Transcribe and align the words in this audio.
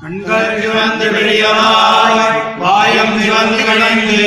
கண்கள் 0.00 0.52
சிவந்து 0.56 1.06
விழியவாய் 1.14 2.20
வாயம் 2.58 3.16
சிவந்து 3.18 3.62
கணந்து 3.62 4.20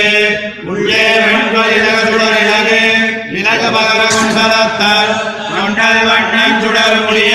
உள்ளே 0.65 1.05
வெண்பல் 1.23 1.71
இலகசுடர் 1.77 2.37
இலகு. 2.41 2.81
இலக 3.33 3.63
பகர 3.71 4.01
குண்டலத்தால் 4.09 5.11
நொண்டல் 5.53 6.01
வண்ணன் 6.09 6.59
சுடர் 6.63 6.99
முடிய 7.01 7.33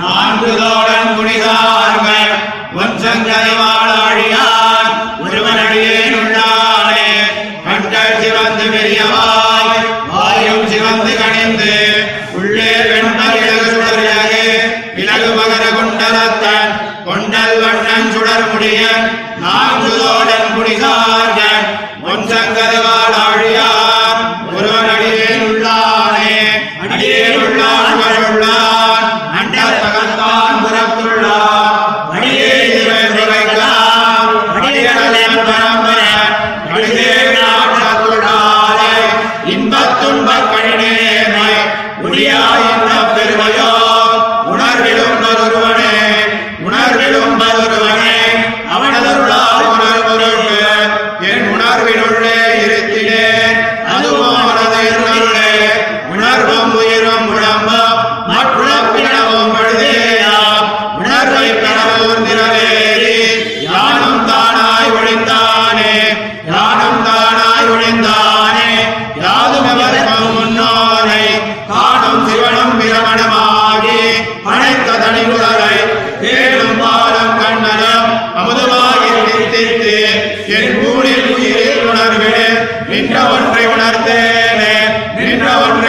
நான்கு 0.00 0.52
தோழன் 0.60 1.12
குடிதார்கள் 1.18 2.32
வம்சங்கரைவா 2.76 3.65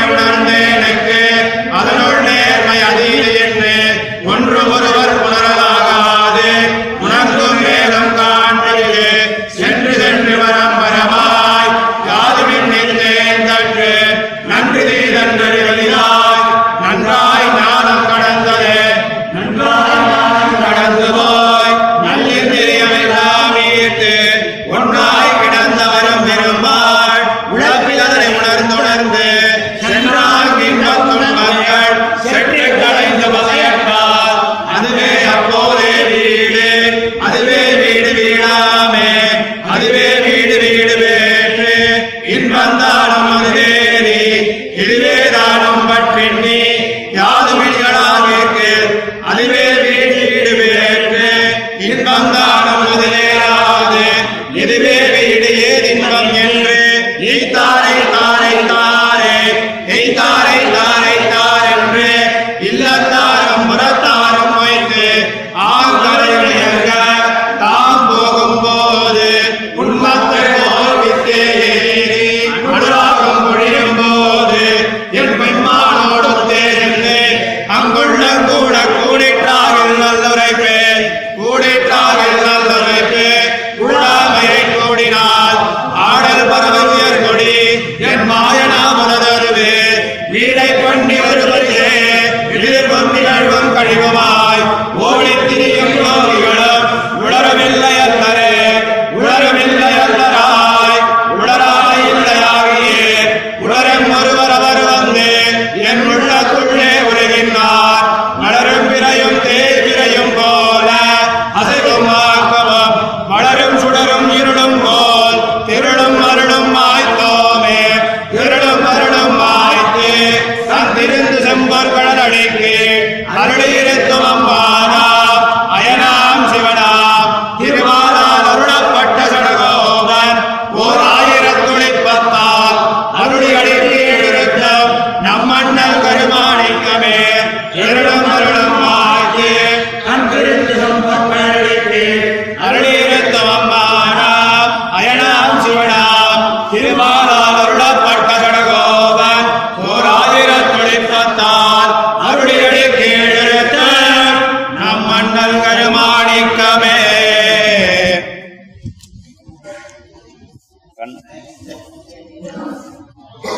Hernández, 0.08 1.07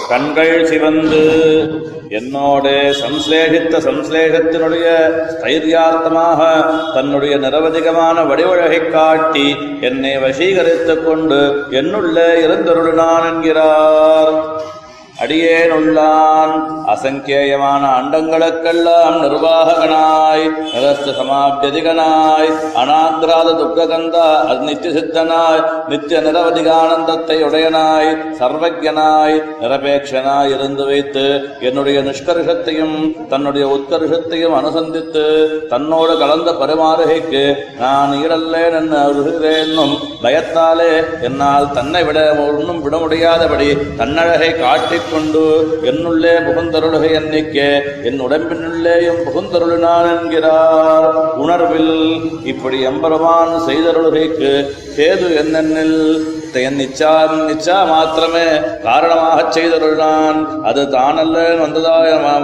கண்கள் 0.10 0.66
சிவந்து 0.66 1.24
என்னோடு 2.10 2.72
சம்ஸ்லேஷித்த 3.02 3.80
சம்ஸ்லேஷத்தினுடைய 3.88 4.86
ஸ்தைரியார்த்தமாக 5.34 6.40
தன்னுடைய 6.94 7.34
நிரவதிகமான 7.38 8.24
வடிவழகை 8.30 8.80
காட்டி 8.90 9.48
என்னை 9.82 10.14
வசீகரித்துக் 10.18 11.06
கொண்டு 11.06 11.40
என்னுள்ளே 11.72 12.30
இருந்தருளினான் 12.46 13.28
என்கிறார். 13.32 14.34
அடியேனுள்ளான். 15.19 16.54
அசங்கேயமான 16.94 17.83
அண்டங்களுக்கெல்லாம் 17.98 19.16
நிர்வாகனாய் 19.24 20.44
நிரஸ்த 20.74 21.07
சமாபியதிகனாய் 21.18 22.50
அனாகிராத 22.75 23.50
துக்ககந்தா 23.60 24.25
நித்திய 24.62 24.92
சித்தனாய் 24.94 25.62
நித்திய 25.89 26.19
நிரவதிகானந்தத்தை 26.19 27.38
உடையனாய் 27.44 28.10
சர்வஜனாய் 28.39 29.38
நிரபேட்சனாய் 29.62 30.54
இருந்து 30.56 30.86
வைத்து 30.86 31.25
என்னுடைய 31.62 32.00
நிஷ்கர்ஷத்தையும் 32.01 32.98
தன்னுடைய 33.30 33.66
உத்கர்ஷத்தையும் 33.75 34.57
அனுசந்தித்து 34.60 35.25
தன்னோடு 35.69 36.16
கலந்த 36.18 36.50
பரிமாறுகைக்கு 36.54 37.44
நான் 37.80 38.16
ஈடல்லேன் 38.21 38.80
என்ன 38.81 38.95
அருகிறேன்னும் 39.06 39.94
பயத்தாலே 40.24 40.92
என்னால் 41.21 41.71
தன்னை 41.71 42.04
விட 42.04 42.19
ஒன்றும் 42.45 42.81
விட 42.81 42.95
முடியாதபடி 42.98 43.69
தன்னழகை 43.98 44.51
காட்டி 44.56 44.98
கொண்டு 45.12 45.44
என்னுள்ளே 45.90 46.34
புகுந்தருளுகை 46.48 47.12
எண்ணிக்கே 47.20 47.70
என் 48.04 48.22
உடம்பினுள்ளேயும் 48.22 49.22
புகுந்தருளினான் 49.28 50.10
என்கிறார். 50.14 51.10
உணர்வில் 51.38 51.96
இப்படி 52.44 52.80
எம்பெருமான் 52.82 53.54
செய்தருளுகைக்கு 53.68 54.52
சேது 54.98 55.30
என்னென்னில்? 55.44 56.00
என் 56.60 56.80
நிச்சா 56.80 57.12
நிச்சா 57.44 57.78
மாத்திரமே 57.90 58.46
காரணமாகச் 58.84 59.56
செய்தருளான் 59.56 60.40
அது 60.63 60.81
தானல்ல 60.90 61.38
வந்ததா 61.62 61.96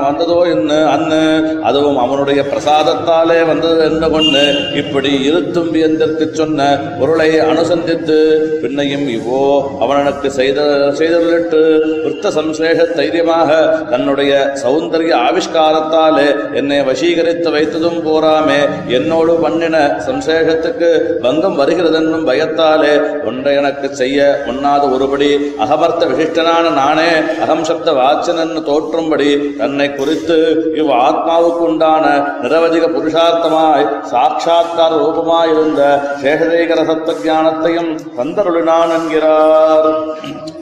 வந்ததோ 0.05 0.39
என்று 0.51 0.79
அன்னு 0.87 1.21
அதுவும் 1.65 1.97
அவனுடைய 1.97 2.41
பிரசாதத்தாலே 2.51 3.39
வந்தது 3.43 3.81
என்று 3.85 4.09
கொண்டு 4.09 4.43
இப்படி 4.81 5.11
இருத்தும்பி 5.23 5.81
எந்தற்கு 5.81 6.27
சொன்ன 6.33 6.67
பொருளை 6.99 7.29
அனுசந்தித்து 7.45 8.17
பின்னையும் 8.63 9.07
இவ்வோ 9.09 9.41
அவனுக்கு 9.85 10.29
செய்த 10.31 10.59
செய்தருளிட்டு 10.99 11.61
விருத்த 11.97 12.31
சம்சேஷ 12.37 12.87
தைரியமாக 12.95 13.51
தன்னுடைய 13.91 14.33
சௌந்தரிய 14.63 15.13
ஆவிஷ்காரத்தாலே 15.25 16.27
என்னை 16.55 16.79
வசீகரித்து 16.85 17.51
வைத்ததும் 17.55 17.99
போராமே 18.05 18.59
என்னோடு 18.95 19.33
பண்ணின 19.41 19.77
சம்சேஷத்துக்கு 20.07 20.91
பங்கம் 21.21 21.59
வருகிறதென்னும் 21.61 22.27
பயத்தாலே 22.27 22.93
ஒன்றை 23.25 23.53
எனக்கு 23.55 23.87
செய்ய 24.01 24.19
ஒண்ணாத 24.47 24.83
ஒருபடி 24.95 25.29
அகமர்த்த 25.63 26.09
விசிஷ்டனான 26.11 26.71
நானே 26.73 27.09
அகம் 27.43 27.65
சப்த 27.69 27.89
வாச்சனன் 27.99 28.55
தோற்றும்படி 28.69 29.29
தன்னை 29.57 29.87
குறித்து 29.93 30.37
இவ் 30.81 30.91
ஆத்மாவுக்கு 31.05 31.63
உண்டான 31.69 32.05
நிரவதிக 32.43 32.85
புருஷார்த்தமாய் 32.95 33.89
சாட்சாத்கார 34.11 34.91
ரூபமாயிருந்த 35.03 35.81
சேஷதேகர 36.23 36.79
சத்த 36.89 37.17
ஞானத்தையும் 37.25 37.91
தந்தருளினான் 38.17 38.93
என்கிறார். 38.97 39.89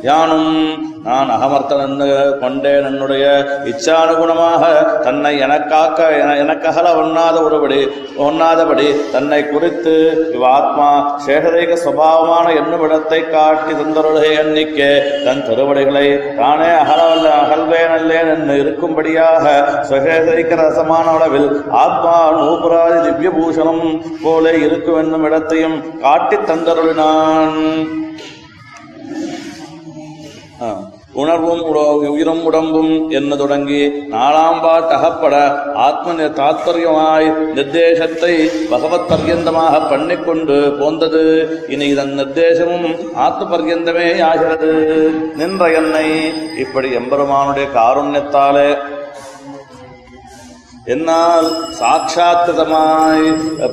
யானும் 0.01 0.51
நான் 1.03 1.29
அகமர்த்தன் 1.29 1.95
கொண்டேன் 2.39 2.85
என்னுடைய 2.85 3.23
இச்சானுகுணமாக 3.65 4.61
தன்னை 5.01 5.39
எனக்காக்க 5.39 6.09
என- 6.19 6.37
எனக்ககல 6.37 6.87
ஒண்ணாத 6.95 7.37
ஒருபடி 7.43 7.79
ஒண்ணாதபடி 8.17 9.11
தன்னை 9.11 9.49
குறித்து 9.49 9.93
இவ் 10.33 10.43
ஆத்மா 10.49 10.87
சேஷதேக 11.25 11.77
சுவாவமான 11.83 12.55
என்னுமிடத்தை 12.55 13.29
காட்டி 13.29 13.73
தந்தருளை 13.73 14.37
எண்ணிக்கே 14.37 14.91
தன் 15.25 15.45
திருவடிகளை 15.45 16.05
தானே 16.35 16.69
அகலவல்ல 16.81 17.27
அகல்வேனல்லேன் 17.41 18.29
என்று 18.29 18.55
இருக்கும்படியாக 18.59 19.43
சுகேசரிக்க 19.89 20.55
ரசமான 20.55 21.09
அளவில் 21.09 21.49
ஆத்மா 21.77 22.15
நூபுராதி 22.39 23.01
திவ்ய 23.03 23.29
பூஷணம் 23.31 23.83
போல 24.23 24.53
இருக்கும் 24.59 24.97
என்னும் 24.97 25.23
இடத்தையும் 25.23 25.99
காட்டித் 25.99 26.49
தந்தருளினான். 26.49 27.59
உணர்வும் 31.13 31.61
உயிரும் 32.07 32.43
உடம்பும் 32.43 33.09
என்ன 33.09 33.35
தொடங்கி 33.35 33.81
நாலாம் 34.11 34.61
தகப்பட 34.89 35.35
ஆத்ம 35.75 36.27
தாத்பரியமாய் 36.29 37.27
நிர்தேசத்தை 37.53 38.33
பகவத் 38.69 39.07
பர்யந்தமாக 39.09 39.81
பண்ணிக்கொண்டு 39.89 40.79
போந்தது 40.79 41.23
இனி 41.67 41.87
இதன் 41.87 42.13
நிர்தேசமும் 42.13 42.89
ஆத்ம 43.15 43.49
பர்யந்தமே 43.49 44.21
ஆகிறது 44.21 44.71
நின்ற 45.35 45.69
என்னை 45.71 46.07
இப்படி 46.57 46.89
எம்பெருமானுடைய 46.93 47.67
காருண்யத்தாலே 47.73 48.69
എന്നാൽ 50.86 51.44
സാക്ഷാത്കൃതമായി 51.78 53.24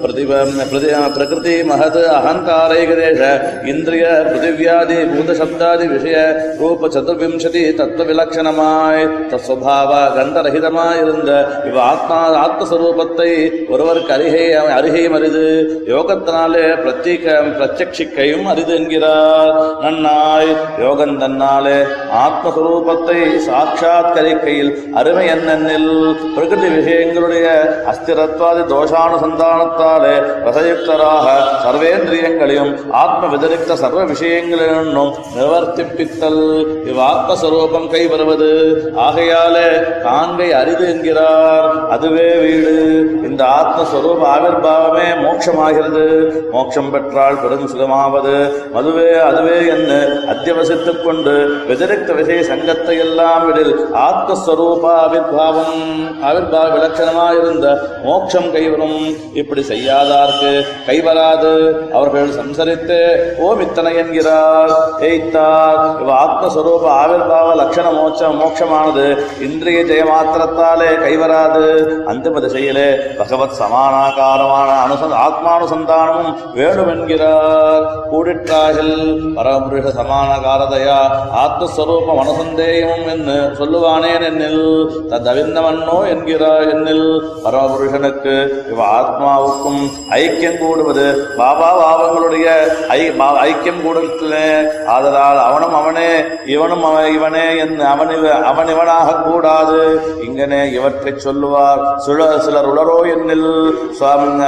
പ്രതിഭ 0.02 0.32
പ്രതി 0.64 0.90
പ്രകൃതി 1.16 1.54
മഹത് 1.64 2.02
അഹങ്കാരൈകദേശ 2.16 3.22
ഇന്ദ്രിയ 3.66 4.06
പൃഥിവ്യാദി 4.26 4.98
ഭൂതശബ്ദാദി 5.12 5.86
വിഷയ 5.88 6.18
രൂപ 6.60 6.88
ചതുർവിംശതി 6.88 7.64
തത്വവിലക്ഷണമായി 7.80 9.06
തസ്വഭാവ 9.32 9.92
கந்தரகிதமாயிருந்த 10.18 11.32
இவ் 11.70 11.80
ஆத்மா 11.86 12.20
ஆத்மஸ்வரூபத்தை 12.42 13.30
ஒருவருக்கு 13.70 14.14
அருகே 14.14 14.44
அருகையும் 14.76 15.16
அரிது 15.16 15.46
யோகத்தினாலே 15.90 16.66
பிரத்யேக 16.84 17.38
பிரத்யட்சிக்கையும் 17.56 18.46
அரிது 18.48 18.76
என்கிறார் 18.76 19.54
நன்னாய் 19.84 20.54
யோகன் 20.84 21.18
தன்னாலே 21.18 21.80
ஆத்மஸ்வரூபத்தை 22.26 23.20
சாட்சாத்கரிக்கையில் 23.48 24.74
அருமை 24.96 25.26
என்னென்னில் 25.30 25.92
பிரகிருதி 26.36 26.99
எங்களுடைய 27.03 27.47
அஸ்திரத்வாதி 27.93 28.63
தோஷானுசந்தானத்தாலே 28.73 30.15
ரசயுக்தராக 30.47 31.27
சர்வேந்திரியங்களையும் 31.65 32.73
ஆத்ம 33.01 33.29
விதரித்த 33.29 33.77
சர்வ 33.77 34.05
விஷயங்களும் 34.11 34.91
நிவர்த்திப்பித்தல் 35.35 36.43
இவ்வாத்மஸ்வரூபம் 36.91 37.89
கை 37.89 38.03
வருவது 38.07 38.51
ஆகையாலே 39.05 39.67
காண்கை 40.05 40.49
அரிது 40.55 40.87
என்கிறார் 40.91 41.69
அதுவே 41.91 42.29
வீடு 42.41 42.75
இந்த 43.31 43.43
ஆத்மஸ்வரூப 43.53 44.23
ஆவிர்பாவமே 44.31 45.09
மோட்சமாகிறது 45.23 46.05
மோட்சம் 46.53 46.91
பெற்றால் 46.91 47.41
பெரும் 47.43 47.71
சுகமாவது 47.71 48.35
மதுவே 48.75 49.09
அதுவே 49.23 49.59
என்ன 49.71 49.91
அத்தியவசித்துக் 50.33 51.03
கொண்டு 51.05 51.35
விதரித்த 51.69 52.11
விஷய 52.13 52.41
சங்கத்தை 52.43 52.97
எல்லாம் 53.01 53.45
விடில் 53.47 53.75
ஆத்மஸ்வரூப 54.05 54.85
ஆவிர்பாவம் 55.01 55.77
ஆவிர்பாவ 56.91 57.33
இருந்த 57.33 57.79
மோட்சம் 58.05 58.55
கைவரும். 58.55 59.17
இப்படி 59.35 59.65
செய்யாதார்க்கு 59.69 60.67
கைவராது. 60.87 61.53
அவர்கள் 61.93 62.29
சம்சரித்து 62.29 62.99
ஓம் 63.39 63.61
இத்தனை 63.61 63.97
என்கிறார். 63.97 64.71
எய்த்தார் 65.01 66.01
இவ 66.01 66.11
ஆத்மஸ்வரூப 66.25 66.87
ஆவிர்பாவ 67.03 67.49
லட்சண 67.61 67.87
மோட்ச 67.91 68.29
மோட்சமானது. 68.41 69.19
இந்திரிய 69.43 69.85
ஜெயமாத்திரத்தாலே 69.85 70.91
கைவராது. 71.05 71.67
அந்திம 72.07 72.41
திசையிலே 72.41 72.89
பகவத் 73.19 73.57
சமானாகாரமான 73.59 74.71
அனுசந் 74.85 75.17
ஆத்மானுசந்தானமும் 75.27 76.35
வேணும் 76.55 76.89
என்கிறார் 76.89 77.85
கூடிற்றாகில் 78.13 78.97
பரமபுருஷ 79.37 79.89
சமானகாரதையா 80.01 80.99
ஆத்மஸ்வரூபம் 81.45 82.21
அனுசந்தேயமும் 82.23 83.07
என்று 83.13 83.37
சொல்லுவானேன் 83.59 84.27
என்னில். 84.31 84.69
ததவிந்தமன்னோ 85.11 86.09
என்கிறார் 86.09 86.69
என்னில் 86.81 87.23
பரமபுருஷனுக்கு 87.45 88.49
இவ 88.71 89.01
ஆத்மாவுக்கும் 89.01 89.91
ஐக்கியம் 90.11 90.59
கூடுவது. 90.59 91.29
பாபா 91.37 91.99
பாவங்களுடைய 91.99 92.47
ஐ 92.89 93.11
பா- 93.11 93.49
ஐக்கியம் 93.49 93.83
கூடத்திலே 93.83 94.63
ஆதலால் 94.87 95.45
அவனும் 95.45 95.75
அவனே 95.75 96.25
இவனும் 96.47 96.85
அவன் 96.85 97.13
இவனே 97.15 97.57
என்று 97.57 97.85
அவன் 97.85 98.09
அவன் 98.43 98.67
இவனாக 98.67 99.23
கூடாது. 99.23 100.01
இங்கனே 100.23 100.73
இவற்றை 100.73 101.13
சொல்லுவார். 101.17 101.99
சுழ 102.07 102.39
சிலர் 102.39 102.69
உளரோ 102.69 103.07
என்னில் 103.07 103.71
சுவாமி- 104.01 104.45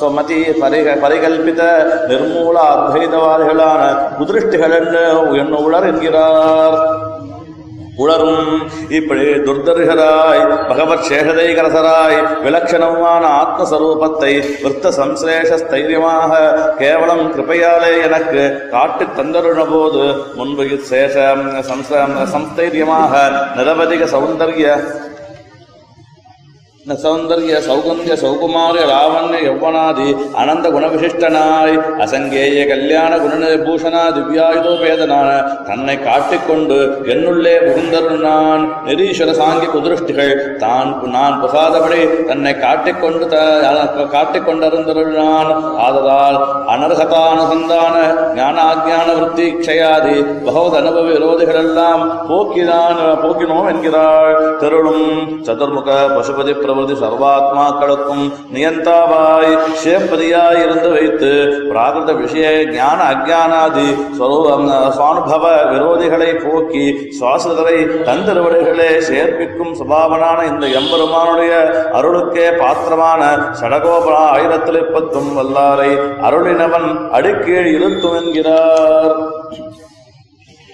ஸ்வ- 0.00 0.58
பரிக 0.58 0.94
பரிகல்பித 0.94 1.84
நிர்மூல 2.08 2.56
அத்வைதவாதிகளான 2.56 3.98
குதிருஷ்டிகள் 4.20 4.78
என்று 4.78 5.16
என்ன 5.32 5.56
உளர் 5.56 5.86
என்கிறார். 5.86 7.05
உளரும். 7.96 8.50
இப்படி 8.88 9.20
துர்தர்கராய் 9.20 10.68
பகவத் 10.68 11.04
சேகதைகரசராய் 11.08 12.42
விலட்சணமான 12.44 13.24
ஆத்மஸ்வரூபத்தை 13.36 14.32
விருத்த 14.62 14.88
ஸ்தைரியமாக 15.56 16.32
கேவலம் 16.78 17.32
கிருப்பையாலே 17.32 18.02
எனக்கு 18.02 18.68
காட்டித் 18.70 19.20
தந்தருண 19.20 19.64
போது 19.70 20.02
முன்பு 20.34 20.64
சேஷ 20.90 21.14
சம்ச- 21.68 22.26
சம்ஸ்தைரியமாக 22.26 23.12
நிரவதிக 23.56 24.04
சௌந்தர்ய 24.04 24.66
சௌந்தர்ய 26.86 27.58
சௌகந்திய 27.68 28.14
சௌகுமாரிய 28.22 28.84
லாவண்ய 28.86 29.50
யௌவனாதி 29.50 30.34
அனந்த 30.34 30.70
குணவிசிஷ்டனாய் 30.70 31.98
அசங்கேய 31.98 32.66
கல்யாண 32.66 33.16
குணபூஷணா 33.16 34.02
திவ்யாயுதோபேதனான 34.12 35.30
தன்னை 35.66 36.02
காட்டிக்கொண்டு 36.02 37.02
என்னுள்ளே 37.04 37.58
புகுந்தருள் 37.58 38.18
நான் 38.18 38.84
நிரீஸ்வர 38.86 39.30
சாங்கி 39.32 39.66
குதிருஷ்டிகள். 39.66 40.56
தான் 40.56 41.02
நான் 41.06 41.40
புகாதபடி 41.40 42.24
தன்னை 42.24 42.58
காட்டிக்கொண்டு 42.58 43.28
த- 43.28 43.60
காட்டிக்கொண்டருந்தருள் 44.12 45.14
நான் 45.14 45.76
ஆதலால் 45.76 46.38
அனர்ஹதானுசந்தான 46.68 47.94
ஞானாஜான 48.34 49.14
விற்பி 49.14 49.46
விருத்தி 49.60 50.24
பகவத் 50.44 50.74
அனுபவ 50.74 51.08
விரோதிகளெல்லாம் 51.08 52.26
போக்கினான் 52.28 52.98
போக்கினோம் 53.22 53.68
என்கிறாள். 53.68 54.56
திருளும் 54.58 55.06
சதுர்முக 55.42 55.84
பசுபதி 56.16 56.52
பிரபு 56.52 56.74
பிரபதி 56.76 56.96
சர்வாத்மாக்களுக்கும் 57.02 58.24
நியந்தாவாய் 58.54 59.52
சிவப்பதியாய் 59.82 60.60
இருந்து 60.62 60.88
வைத்து 60.88 61.30
பிராகிருத 61.70 62.12
விஷய 62.12 62.48
ஞான 62.72 62.98
அஜானாதி 63.12 63.86
சுவானுபவ 64.18 65.44
விரோதிகளை 65.72 66.30
போக்கி 66.44 66.84
சுவாசதரை 67.18 67.76
தந்திருவடைகளே 68.08 68.90
சேர்ப்பிக்கும் 69.08 69.72
சுபாவனான 69.80 70.38
இந்த 70.52 70.66
எம்பெருமானுடைய 70.80 71.54
அருளுக்கே 71.98 72.48
பாத்திரமான 72.60 73.22
சடகோபா 73.60 74.18
ஆயிரத்தில் 74.34 74.82
வல்லாரை 75.38 75.90
அருளினவன் 76.28 76.88
அடிக்கீழ் 77.12 77.70
இருத்தும் 77.76 78.16
என்கிறார். 78.20 79.16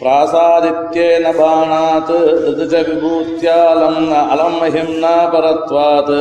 प्रासादित्येन 0.01 1.23
बाणात् 1.37 2.11
ऋतुज 2.47 2.73
विभूत्यालम् 2.89 4.11
अलम् 4.17 4.59
महिम्ना 4.61 5.15
परत्वात् 5.33 6.11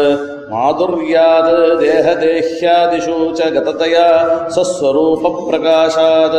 माधुर्यात् 0.52 1.50
देहदेह्यादिषु 1.80 3.16
च 3.38 3.40
गततया 3.54 4.06
स्वस्वरूपप्रकाशात् 4.54 6.38